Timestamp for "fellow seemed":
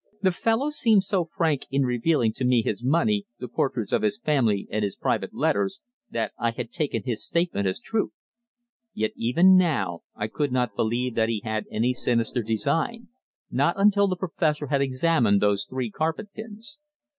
0.31-1.03